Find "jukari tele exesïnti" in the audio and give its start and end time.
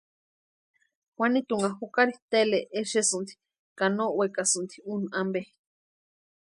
1.79-3.33